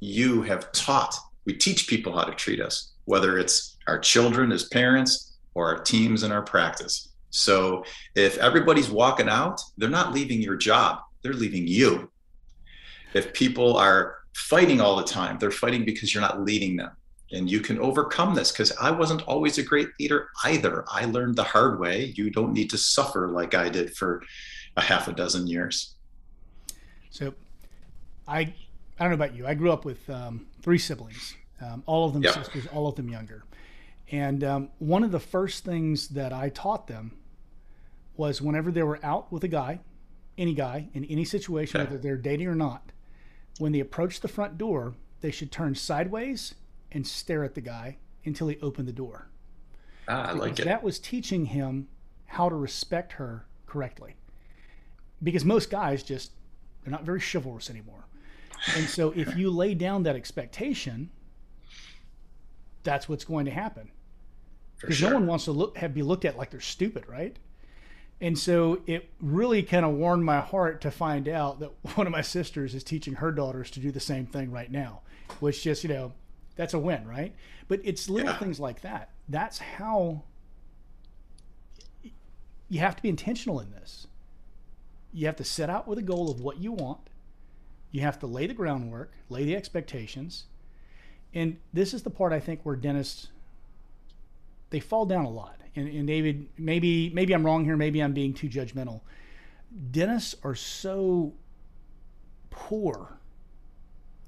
[0.00, 1.14] You have taught.
[1.44, 5.82] We teach people how to treat us, whether it's our children as parents or our
[5.82, 7.10] teams in our practice.
[7.30, 12.10] So if everybody's walking out, they're not leaving your job, they're leaving you.
[13.14, 16.90] If people are fighting all the time, they're fighting because you're not leading them.
[17.32, 20.84] And you can overcome this because I wasn't always a great leader either.
[20.88, 22.12] I learned the hard way.
[22.16, 24.22] You don't need to suffer like I did for
[24.76, 25.94] a half a dozen years.
[27.10, 27.34] So
[28.26, 28.40] I
[28.98, 29.46] I don't know about you.
[29.46, 33.08] I grew up with um, three siblings, um, all of them sisters, all of them
[33.08, 33.44] younger.
[34.10, 37.16] And um, one of the first things that I taught them
[38.16, 39.80] was whenever they were out with a guy,
[40.36, 41.90] any guy, in any situation, okay.
[41.90, 42.92] whether they're dating or not,
[43.58, 46.54] when they approach the front door, they should turn sideways
[46.90, 49.28] and stare at the guy until he opened the door.
[50.08, 50.64] Ah, I like it.
[50.64, 51.88] That was teaching him
[52.26, 54.16] how to respect her correctly.
[55.22, 56.32] Because most guys just,
[56.82, 58.06] they're not very chivalrous anymore.
[58.76, 61.10] And so if you lay down that expectation,
[62.82, 63.90] that's what's going to happen.
[64.80, 65.10] Because sure.
[65.10, 67.36] no one wants to look have be looked at like they're stupid, right?
[68.20, 72.12] And so it really kind of warmed my heart to find out that one of
[72.12, 75.00] my sisters is teaching her daughters to do the same thing right now,
[75.40, 76.12] which just, you know,
[76.56, 77.34] that's a win, right?
[77.68, 78.38] But it's little yeah.
[78.38, 79.10] things like that.
[79.28, 80.22] That's how
[82.68, 84.06] you have to be intentional in this.
[85.12, 87.00] You have to set out with a goal of what you want.
[87.90, 90.44] You have to lay the groundwork, lay the expectations.
[91.34, 93.28] And this is the part I think where dentists
[94.70, 97.76] they fall down a lot and, and David, maybe maybe I'm wrong here.
[97.76, 99.00] Maybe I'm being too judgmental.
[99.90, 101.32] Dentists are so
[102.50, 103.18] poor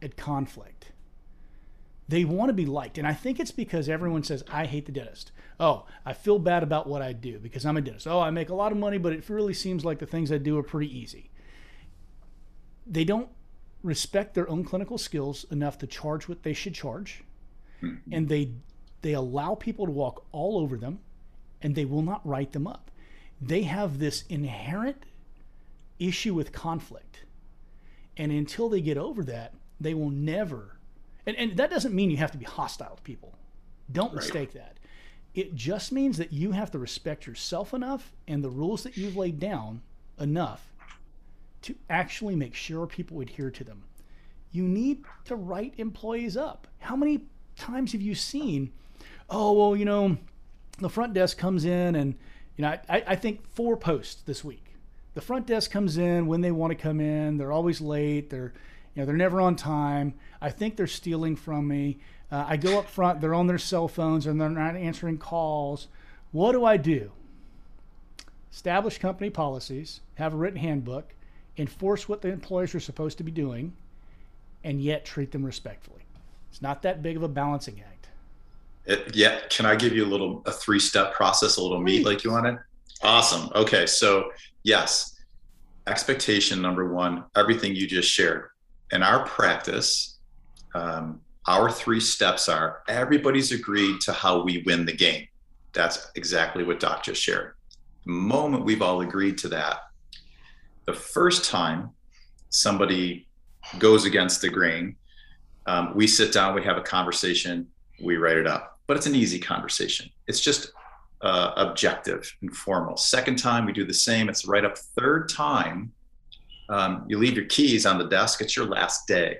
[0.01, 0.92] at conflict.
[2.09, 4.92] They want to be liked, and I think it's because everyone says, "I hate the
[4.92, 8.06] dentist." Oh, I feel bad about what I do because I'm a dentist.
[8.06, 10.38] Oh, I make a lot of money, but it really seems like the things I
[10.38, 11.30] do are pretty easy.
[12.86, 13.28] They don't
[13.82, 17.22] respect their own clinical skills enough to charge what they should charge,
[17.82, 18.12] mm-hmm.
[18.12, 18.50] and they
[19.02, 20.98] they allow people to walk all over them
[21.60, 22.90] and they will not write them up.
[23.40, 25.04] They have this inherent
[25.98, 27.24] issue with conflict.
[28.16, 30.78] And until they get over that, they will never.
[31.26, 33.34] And, and that doesn't mean you have to be hostile to people.
[33.92, 34.16] Don't right.
[34.16, 34.78] mistake that.
[35.35, 39.16] It just means that you have to respect yourself enough and the rules that you've
[39.16, 39.83] laid down
[40.18, 40.73] enough
[41.62, 43.83] to actually make sure people adhere to them.
[44.53, 46.68] You need to write employees up.
[46.79, 47.23] How many
[47.57, 48.73] times have you seen,
[49.29, 50.18] oh, well, you know,
[50.79, 52.14] the front desk comes in and
[52.57, 54.64] you know I, I think four posts this week.
[55.14, 57.37] The front desk comes in when they want to come in.
[57.37, 58.31] They're always late.
[58.31, 58.53] They're
[58.94, 60.14] you know they're never on time.
[60.40, 61.99] I think they're stealing from me
[62.35, 65.88] uh, i go up front they're on their cell phones and they're not answering calls
[66.33, 67.11] what do i do
[68.53, 71.14] establish company policies have a written handbook
[71.57, 73.73] enforce what the employees are supposed to be doing
[74.64, 76.03] and yet treat them respectfully
[76.51, 77.94] it's not that big of a balancing act
[78.87, 79.40] it, yeah.
[79.51, 82.33] Can I give you a little a three step process, a little meat like you
[82.33, 82.59] wanted?
[83.03, 83.51] Awesome.
[83.55, 83.87] Okay.
[83.87, 84.31] So
[84.62, 85.18] yes,
[85.87, 88.51] expectation number one, everything you just shared.
[88.92, 90.18] In our practice,
[90.75, 95.26] um, our three steps are everybody's agreed to how we win the game.
[95.72, 97.54] That's exactly what Doc just shared.
[98.07, 99.78] The moment we've all agreed to that,
[100.87, 101.90] the first time
[102.50, 103.26] somebody
[103.78, 104.96] goes against the grain,
[105.66, 107.66] um, we sit down, we have a conversation,
[108.02, 110.11] we write it up but it's an easy conversation.
[110.26, 110.72] It's just
[111.22, 112.96] uh, objective and formal.
[112.96, 114.28] Second time, we do the same.
[114.28, 114.76] It's right up.
[114.76, 115.92] Third time,
[116.68, 118.40] um, you leave your keys on the desk.
[118.40, 119.38] It's your last day.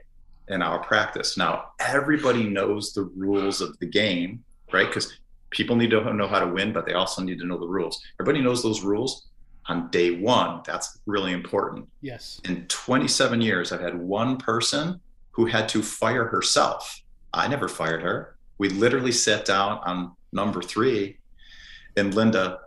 [0.49, 1.37] In our practice.
[1.37, 4.87] Now, everybody knows the rules of the game, right?
[4.87, 5.19] Because
[5.51, 8.03] people need to know how to win, but they also need to know the rules.
[8.21, 9.29] Everybody knows those rules
[9.67, 10.61] on day one.
[10.67, 11.89] That's really important.
[12.03, 12.41] Yes.
[12.45, 17.01] In 27 years, I've had one person who had to fire herself.
[17.33, 18.37] I never fired her.
[18.59, 21.19] We literally sat down on number three,
[21.97, 22.61] and Linda,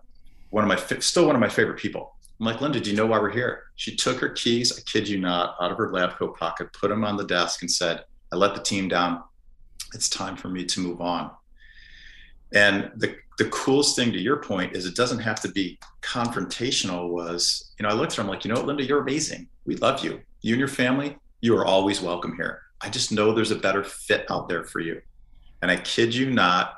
[0.50, 2.16] one of my still one of my favorite people.
[2.40, 3.64] I'm like, Linda, do you know why we're here?
[3.76, 6.90] She took her keys, I kid you not, out of her lab coat pocket, put
[6.90, 9.24] them on the desk, and said, I let the team down.
[9.94, 11.32] It's time for me to move on.
[12.54, 17.10] And the, the coolest thing to your point is it doesn't have to be confrontational
[17.10, 19.48] was, you know, I looked at her, I'm like, you know what, Linda, you're amazing.
[19.66, 20.22] We love you.
[20.42, 22.62] You and your family, you are always welcome here.
[22.82, 25.02] I just know there's a better fit out there for you.
[25.62, 26.76] And I kid you not,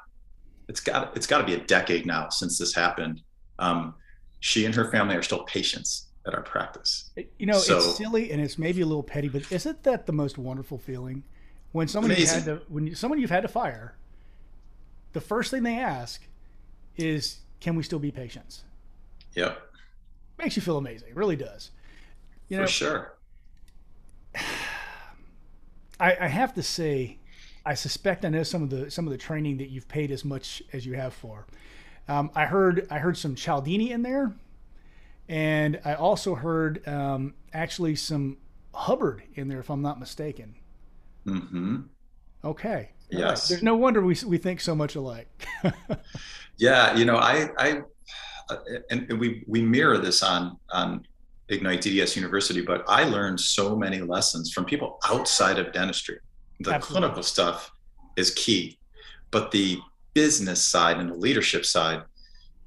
[0.70, 3.22] it's got it's got to be a decade now since this happened.
[3.58, 3.96] Um,
[4.40, 7.10] she and her family are still patients at our practice.
[7.38, 10.14] You know, so, it's silly and it's maybe a little petty, but isn't that the
[10.14, 11.24] most wonderful feeling
[11.72, 13.96] when someone you had to when you, someone you've had to fire?
[15.14, 16.22] The first thing they ask
[16.98, 18.64] is, "Can we still be patients?"
[19.36, 19.60] Yep.
[20.38, 21.10] Makes you feel amazing.
[21.10, 21.72] It really does.
[22.48, 23.18] You know, For sure.
[26.00, 27.18] I, I have to say,
[27.66, 30.24] I suspect I know some of the some of the training that you've paid as
[30.24, 31.46] much as you have for.
[32.10, 34.34] Um, I heard I heard some Cialdini in there,
[35.30, 38.38] and I also heard um, actually some
[38.74, 40.56] Hubbard in there, if I'm not mistaken.
[41.28, 41.82] Mm-hmm.
[42.44, 42.90] Okay.
[43.12, 43.22] Yes.
[43.22, 43.50] Right.
[43.50, 45.28] There's no wonder we we think so much alike.
[46.58, 47.82] yeah, you know, I I
[48.50, 48.58] uh,
[48.90, 51.06] and we we mirror this on on
[51.50, 56.18] Ignite DDS University, but I learned so many lessons from people outside of dentistry.
[56.62, 57.02] The Absolutely.
[57.02, 57.72] clinical stuff
[58.16, 58.80] is key,
[59.30, 59.80] but the
[60.14, 62.04] business side and the leadership side,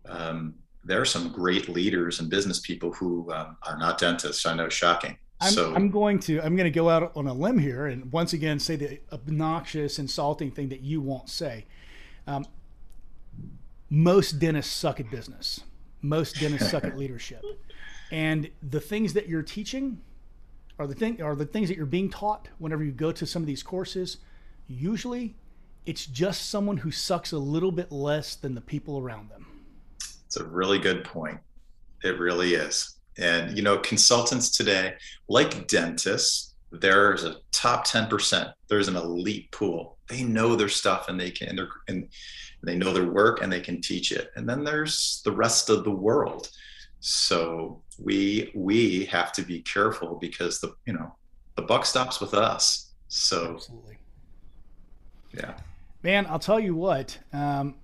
[0.07, 4.45] um, there are some great leaders and business people who um, are not dentists.
[4.47, 5.17] I know, it's shocking.
[5.41, 8.11] I'm, so I'm going to I'm going to go out on a limb here and
[8.13, 11.67] once again say the obnoxious, insulting thing that you won't say.
[12.27, 12.47] Um,
[13.91, 15.61] most dentists suck at business.
[16.01, 17.45] Most dentists suck at leadership.
[18.11, 20.01] And the things that you're teaching
[20.79, 23.43] are the thing are the things that you're being taught whenever you go to some
[23.43, 24.19] of these courses.
[24.69, 25.35] Usually,
[25.87, 29.47] it's just someone who sucks a little bit less than the people around them.
[30.27, 31.39] It's a really good point.
[32.03, 32.97] It really is.
[33.19, 34.95] And you know, consultants today,
[35.29, 38.53] like dentists, there's a top 10%.
[38.69, 39.99] There's an elite pool.
[40.09, 42.09] They know their stuff and they can and, and
[42.63, 44.31] they know their work and they can teach it.
[44.37, 46.49] And then there's the rest of the world.
[47.01, 51.15] So we we have to be careful because the you know
[51.57, 52.93] the buck stops with us.
[53.09, 53.99] So absolutely,
[55.35, 55.55] yeah,
[56.03, 56.27] man.
[56.27, 57.19] I'll tell you what.
[57.33, 57.77] Um,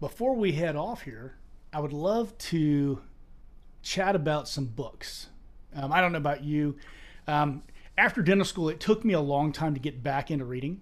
[0.00, 1.36] before we head off here,
[1.72, 3.00] I would love to
[3.82, 5.28] chat about some books.
[5.74, 6.76] Um, I don't know about you.
[7.26, 7.62] Um,
[7.96, 10.80] after dental school, it took me a long time to get back into reading.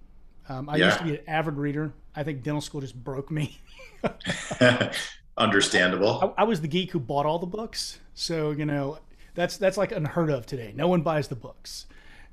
[0.49, 0.85] Um, I yeah.
[0.85, 1.93] used to be an avid reader.
[2.15, 3.59] I think dental school just broke me.
[5.37, 6.33] Understandable.
[6.37, 8.99] I, I, was the geek who bought all the books, so you know
[9.33, 10.73] that's that's like unheard of today.
[10.75, 11.85] No one buys the books,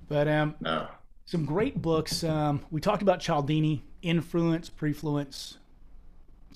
[0.08, 0.88] but um, no.
[1.28, 2.24] Some great books.
[2.24, 5.56] Um, we talked about Cialdini, influence, prefluence,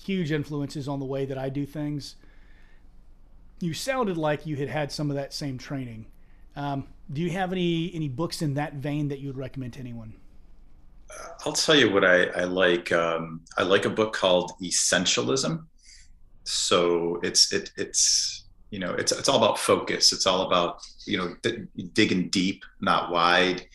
[0.01, 2.15] huge influences on the way that I do things.
[3.59, 6.07] You sounded like you had had some of that same training.
[6.55, 9.79] Um, do you have any any books in that vein that you would recommend to
[9.79, 10.13] anyone?
[11.45, 12.91] I'll tell you what I, I like.
[12.91, 15.65] Um, I like a book called Essentialism
[16.43, 21.17] so it's it, it's you know it's it's all about focus it's all about you
[21.17, 23.65] know d- digging deep not wide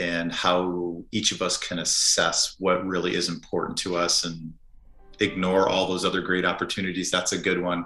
[0.00, 4.54] and how each of us can assess what really is important to us and
[5.20, 7.10] ignore all those other great opportunities.
[7.10, 7.84] That's a good one.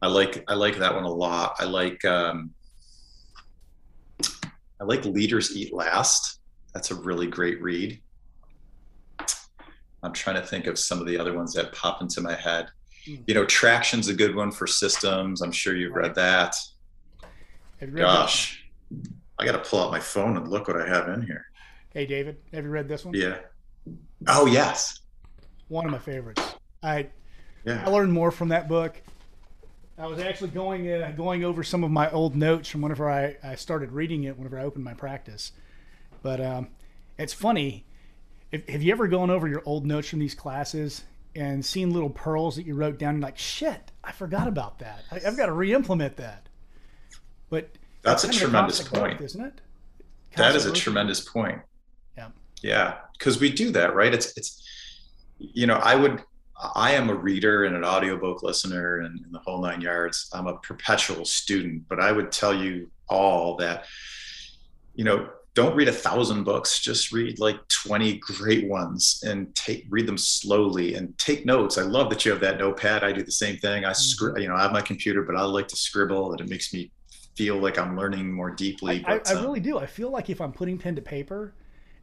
[0.00, 1.56] I like i like that one a lot.
[1.58, 2.50] I like um
[4.22, 6.40] i like leaders eat last.
[6.72, 8.00] That's a really great read.
[10.02, 12.68] I'm trying to think of some of the other ones that pop into my head.
[13.06, 13.16] Hmm.
[13.26, 15.40] You know, Traction's a good one for systems.
[15.40, 16.54] I'm sure you've read that.
[17.92, 21.22] Gosh, that I got to pull out my phone and look what I have in
[21.22, 21.46] here.
[21.90, 23.14] Hey, David, have you read this one?
[23.14, 23.38] Yeah.
[24.26, 25.00] Oh, yes.
[25.68, 26.42] One of my favorites.
[26.82, 27.08] I
[27.64, 27.82] yeah.
[27.84, 29.00] I learned more from that book.
[29.96, 33.36] I was actually going uh, going over some of my old notes from whenever I,
[33.42, 35.52] I started reading it whenever I opened my practice.
[36.22, 36.68] But um,
[37.18, 37.86] it's funny.
[38.50, 41.04] If, have you ever gone over your old notes from these classes
[41.34, 45.02] and seeing little pearls that you wrote down, And like, shit, I forgot about that.
[45.10, 46.48] I, have got to re-implement that.
[47.50, 47.70] But
[48.04, 49.60] that's a tremendous point, isn't it?
[50.36, 51.60] That is a tremendous point.
[52.16, 52.28] Yeah.
[52.62, 54.12] Yeah, because we do that, right?
[54.12, 54.62] It's it's,
[55.38, 56.22] you know, I would.
[56.76, 60.30] I am a reader and an audiobook listener and, and the whole nine yards.
[60.32, 63.86] I'm a perpetual student, but I would tell you all that,
[64.94, 69.86] you know, don't read a thousand books just read like 20 great ones and take
[69.88, 73.22] read them slowly and take notes i love that you have that notepad i do
[73.22, 74.24] the same thing i mm-hmm.
[74.24, 76.74] scri- you know i have my computer but i like to scribble and it makes
[76.74, 76.90] me
[77.34, 79.78] feel like i'm learning more deeply i, but, I, I really do.
[79.78, 81.54] I feel like if i'm putting pen to paper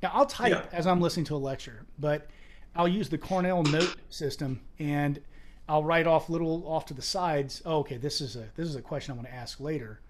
[0.03, 0.65] now i'll type yeah.
[0.71, 2.27] as i'm listening to a lecture but
[2.75, 5.21] i'll use the cornell note system and
[5.69, 8.75] i'll write off little off to the sides oh, okay this is a this is
[8.75, 10.01] a question i want to ask later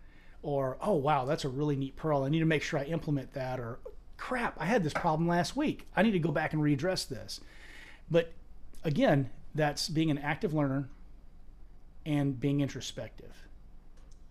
[0.41, 2.23] or oh wow that's a really neat pearl.
[2.23, 3.79] I need to make sure i implement that or
[4.17, 5.87] crap i had this problem last week.
[5.95, 7.39] I need to go back and readdress this.
[8.09, 8.33] But
[8.83, 10.89] again that's being an active learner
[12.05, 13.47] and being introspective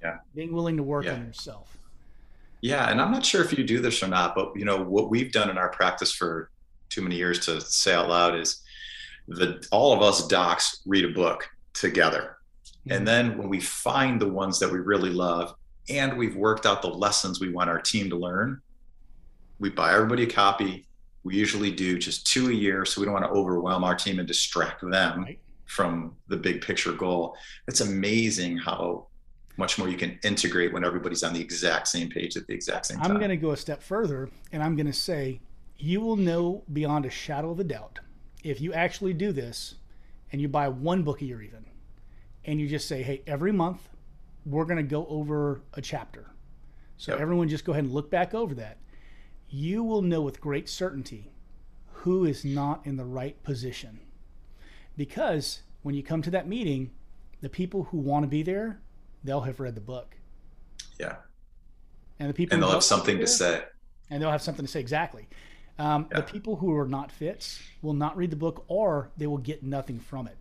[0.02, 1.14] yeah being willing to work yeah.
[1.14, 1.76] on yourself
[2.60, 5.10] yeah and i'm not sure if you do this or not but you know what
[5.10, 6.50] we've done in our practice for
[6.88, 8.62] too many years to say out loud is
[9.28, 12.92] that all of us docs read a book together mm-hmm.
[12.92, 15.54] and then when we find the ones that we really love
[15.90, 18.60] and we've worked out the lessons we want our team to learn,
[19.58, 20.86] we buy everybody a copy.
[21.24, 24.18] We usually do just two a year, so we don't want to overwhelm our team
[24.18, 25.38] and distract them right.
[25.66, 27.36] from the big picture goal.
[27.66, 29.08] It's amazing how
[29.56, 32.86] much more you can integrate when everybody's on the exact same page at the exact
[32.86, 33.10] same time.
[33.10, 35.40] I'm going to go a step further and I'm going to say
[35.78, 37.98] you will know beyond a shadow of a doubt
[38.42, 39.74] if you actually do this
[40.32, 41.64] and you buy one book a year even
[42.44, 43.88] and you just say, hey, every month
[44.46, 46.30] we're going to go over a chapter.
[46.96, 47.20] So yep.
[47.20, 48.78] everyone just go ahead and look back over that.
[49.48, 51.32] You will know with great certainty
[51.92, 54.00] who is not in the right position.
[54.96, 56.90] Because when you come to that meeting,
[57.40, 58.80] the people who want to be there,
[59.24, 60.16] they'll have read the book.
[60.98, 61.16] Yeah.
[62.18, 63.62] And the people and they'll have something to say.
[64.10, 65.28] And they'll have something to say exactly.
[65.78, 66.18] Um, yeah.
[66.18, 69.62] The people who are not fits will not read the book, or they will get
[69.62, 70.36] nothing from it.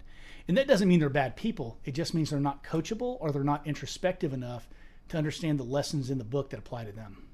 [0.49, 1.79] And that doesn't mean they're bad people.
[1.85, 4.67] It just means they're not coachable or they're not introspective enough
[5.09, 7.27] to understand the lessons in the book that apply to them.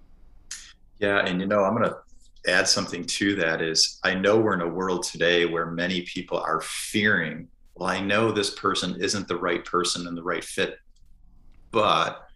[1.00, 1.98] Yeah, and you know, I'm going to
[2.48, 6.38] add something to that is I know we're in a world today where many people
[6.38, 10.78] are fearing, well, I know this person isn't the right person and the right fit,
[11.76, 12.30] but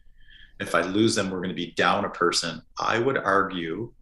[0.60, 2.62] if I lose them, we're going to be down a person.
[2.78, 3.94] I would argue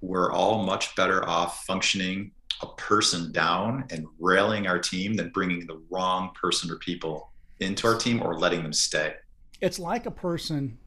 [0.00, 2.30] we're all much better off functioning
[2.62, 7.88] a person down and railing our team than bringing the wrong person or people into
[7.88, 9.14] our team or letting them stay.
[9.60, 10.78] It's like a person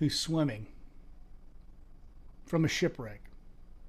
[0.00, 0.66] who's swimming
[2.46, 3.20] from a shipwreck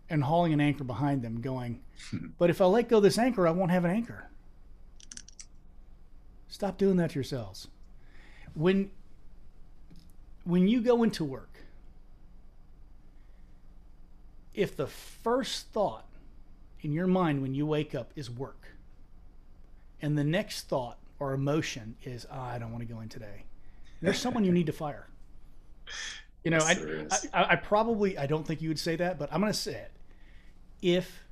[0.08, 1.82] and hauling an anchor behind them, going,
[2.12, 2.28] hmm.
[2.38, 4.30] But if I let go this anchor, I won't have an anchor.
[6.48, 7.70] Stop doing that to yourselves.
[8.54, 8.92] When
[10.48, 11.54] when you go into work,
[14.54, 16.08] if the first thought
[16.82, 18.70] in your mind when you wake up is work.
[20.02, 23.44] And the next thought or emotion is, oh, I don't want to go in today.
[24.02, 25.08] There's someone you need to fire.
[26.44, 29.28] You know, yes, I, I, I, probably, I don't think you would say that, but
[29.34, 29.92] I'm going to say it.
[30.82, 31.26] If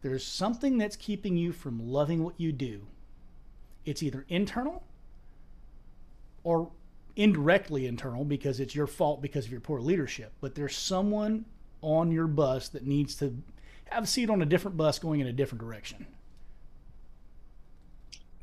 [0.00, 2.86] there's something that's keeping you from loving what you do,
[3.84, 4.82] it's either internal
[6.42, 6.70] or
[7.16, 10.32] indirectly internal because it's your fault because of your poor leadership.
[10.40, 11.44] But there's someone
[11.80, 13.36] on your bus that needs to
[13.86, 16.06] have a seat on a different bus going in a different direction.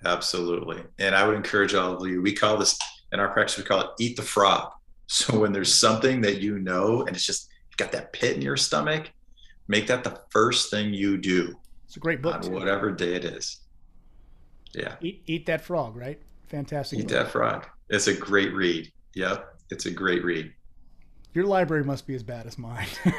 [0.06, 0.82] Absolutely.
[0.98, 2.78] And I would encourage all of you, we call this
[3.12, 4.74] in our practice, we call it eat the frog.
[5.12, 8.44] So when there's something that you know and it's just you've got that pit in
[8.44, 9.10] your stomach,
[9.68, 11.58] make that the first thing you do.
[11.88, 12.46] It's a great book.
[12.46, 13.62] On whatever day it is.
[14.72, 14.98] Yeah.
[15.02, 16.22] Eat, eat that frog, right?
[16.50, 17.00] Fantastic.
[17.00, 17.12] Eat book.
[17.12, 17.66] that frog.
[17.90, 18.92] It's a great read.
[19.16, 19.56] Yep.
[19.72, 20.54] It's a great read.
[21.34, 22.88] Your library must be as bad as mine.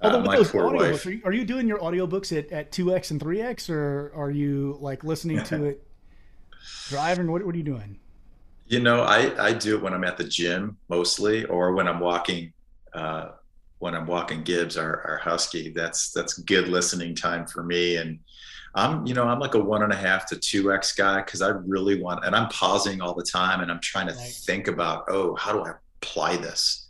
[0.00, 3.10] Although uh, with those audiobooks, are you, are you doing your audiobooks at, at 2x
[3.10, 5.86] and 3x, or are you like listening to it
[6.88, 7.30] driving?
[7.30, 7.98] What, what are you doing?
[8.66, 12.00] You know, I, I do it when I'm at the gym mostly, or when I'm
[12.00, 12.52] walking,
[12.92, 13.30] uh,
[13.78, 17.96] when I'm walking Gibbs, our, our Husky, that's, that's good listening time for me.
[17.96, 18.20] And
[18.74, 21.20] I'm, you know, I'm like a one and a half to two X guy.
[21.22, 24.30] Cause I really want, and I'm pausing all the time and I'm trying to right.
[24.30, 26.86] think about, oh, how do I apply this?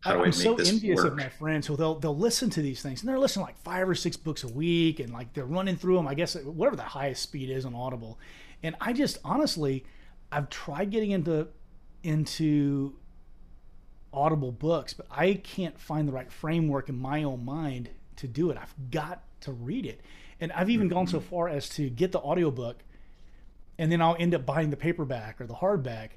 [0.00, 1.08] How do I'm I make so this envious work?
[1.08, 3.88] of my friends who they'll they'll listen to these things and they're listening like five
[3.88, 6.08] or six books a week and like they're running through them.
[6.08, 8.18] I guess whatever the highest speed is on Audible,
[8.62, 9.84] and I just honestly,
[10.32, 11.48] I've tried getting into
[12.02, 12.94] into
[14.12, 18.50] Audible books, but I can't find the right framework in my own mind to do
[18.50, 18.56] it.
[18.56, 20.00] I've got to read it,
[20.40, 21.28] and I've even gone so mm-hmm.
[21.28, 22.82] far as to get the audiobook,
[23.78, 26.10] and then I'll end up buying the paperback or the hardback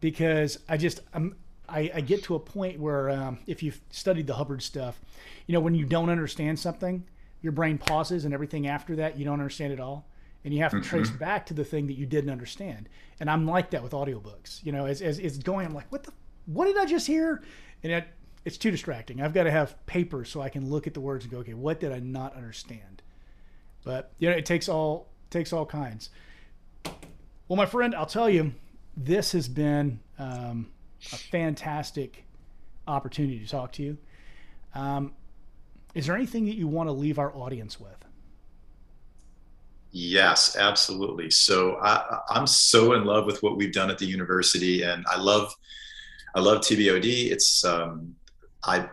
[0.00, 1.36] because I just I'm
[1.68, 5.00] I, I get to a point where um, if you've studied the Hubbard stuff,
[5.46, 7.04] you know, when you don't understand something,
[7.42, 10.06] your brain pauses and everything after that, you don't understand it all.
[10.44, 10.88] And you have to mm-hmm.
[10.88, 12.88] trace back to the thing that you didn't understand.
[13.20, 14.64] And I'm like that with audiobooks.
[14.64, 16.12] You know, as, as it's going, I'm like, what the,
[16.46, 17.42] what did I just hear?
[17.82, 18.08] And it,
[18.44, 19.20] it's too distracting.
[19.20, 21.54] I've got to have paper so I can look at the words and go, okay,
[21.54, 23.02] what did I not understand?
[23.88, 26.10] But you know, it takes all takes all kinds.
[26.84, 28.52] Well, my friend, I'll tell you,
[28.98, 30.70] this has been um,
[31.10, 32.26] a fantastic
[32.86, 33.96] opportunity to talk to you.
[34.74, 35.14] Um,
[35.94, 37.96] is there anything that you want to leave our audience with?
[39.90, 41.30] Yes, absolutely.
[41.30, 45.18] So I, I'm so in love with what we've done at the university, and I
[45.18, 45.54] love,
[46.34, 47.30] I love TBOD.
[47.30, 48.14] It's um,
[48.64, 48.86] I,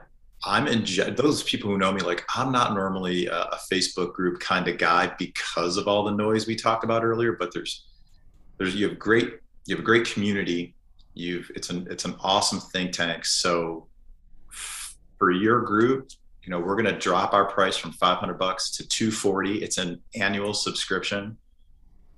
[0.46, 0.86] I'm in
[1.16, 2.02] those people who know me.
[2.02, 6.12] Like I'm not normally a, a Facebook group kind of guy because of all the
[6.12, 7.34] noise we talked about earlier.
[7.34, 7.88] But there's,
[8.58, 10.76] there's you have great, you have a great community.
[11.16, 13.26] You've it's an it's an awesome think tank.
[13.26, 13.88] So
[15.18, 16.10] for your group,
[16.44, 19.64] you know, we're going to drop our price from 500 bucks to 240.
[19.64, 21.38] It's an annual subscription.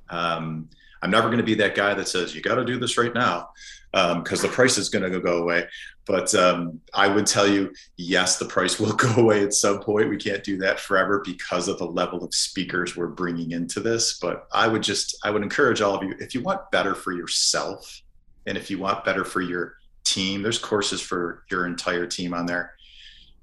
[0.09, 0.69] Um,
[1.01, 3.13] I'm never going to be that guy that says you got to do this right
[3.13, 3.49] now
[3.97, 5.67] because um, the price is going to go away.
[6.05, 10.09] But um, I would tell you, yes, the price will go away at some point.
[10.09, 14.19] We can't do that forever because of the level of speakers we're bringing into this.
[14.19, 17.11] But I would just, I would encourage all of you, if you want better for
[17.11, 18.01] yourself,
[18.45, 22.45] and if you want better for your team, there's courses for your entire team on
[22.45, 22.73] there.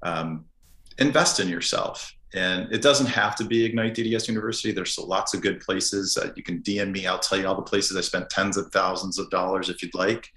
[0.01, 0.45] Um,
[0.97, 2.15] invest in yourself.
[2.35, 4.73] And it doesn't have to be Ignite DDS University.
[4.73, 6.17] There's lots of good places.
[6.17, 7.07] Uh, you can DM me.
[7.07, 9.95] I'll tell you all the places I spent tens of thousands of dollars if you'd
[9.95, 10.29] like.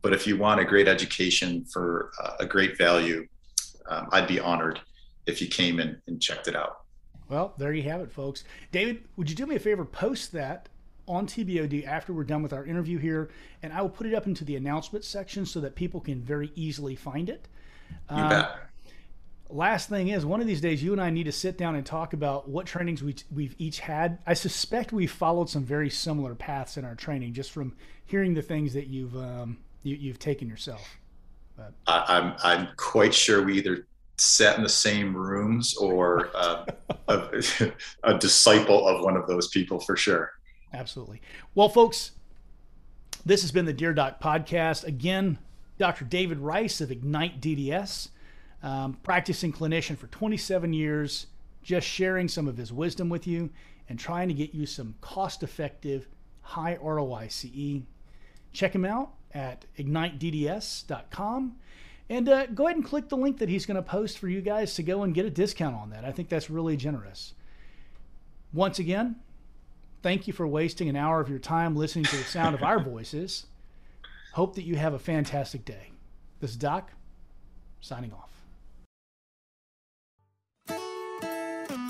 [0.00, 3.28] But if you want a great education for uh, a great value,
[3.90, 4.80] um, I'd be honored
[5.26, 6.84] if you came in and checked it out.
[7.28, 8.44] Well, there you have it, folks.
[8.72, 9.84] David, would you do me a favor?
[9.84, 10.70] Post that
[11.06, 13.30] on TBOD after we're done with our interview here,
[13.62, 16.50] and I will put it up into the announcement section so that people can very
[16.54, 17.46] easily find it.
[18.10, 18.71] You um, bet
[19.52, 21.84] last thing is one of these days you and I need to sit down and
[21.84, 24.18] talk about what trainings we, we've each had.
[24.26, 27.74] I suspect we've followed some very similar paths in our training just from
[28.04, 30.98] hearing the things that you've um, you, have taken yourself.
[31.56, 31.72] But.
[31.86, 33.86] I, am I'm, I'm quite sure we either
[34.16, 36.64] sat in the same rooms or uh,
[37.08, 37.42] a,
[38.04, 40.32] a disciple of one of those people for sure.
[40.72, 41.20] Absolutely.
[41.54, 42.12] Well, folks,
[43.26, 44.84] this has been the Dear Doc podcast.
[44.84, 45.38] Again,
[45.78, 46.04] Dr.
[46.04, 48.08] David Rice of Ignite DDS
[48.62, 51.26] um, practicing clinician for 27 years,
[51.62, 53.50] just sharing some of his wisdom with you
[53.88, 56.08] and trying to get you some cost effective,
[56.40, 57.82] high ROI CE.
[58.52, 61.56] Check him out at ignitedds.com
[62.08, 64.40] and uh, go ahead and click the link that he's going to post for you
[64.40, 66.04] guys to go and get a discount on that.
[66.04, 67.34] I think that's really generous.
[68.52, 69.16] Once again,
[70.02, 72.78] thank you for wasting an hour of your time listening to the sound of our
[72.84, 73.46] voices.
[74.34, 75.90] Hope that you have a fantastic day.
[76.40, 76.90] This is Doc,
[77.80, 78.31] signing off.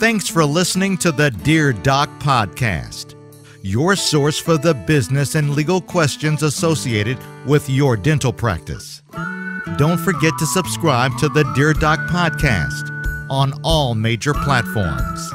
[0.03, 3.15] Thanks for listening to the Dear Doc podcast,
[3.63, 9.03] your source for the business and legal questions associated with your dental practice.
[9.79, 12.91] Don't forget to subscribe to the Dear Doc podcast
[13.31, 15.33] on all major platforms.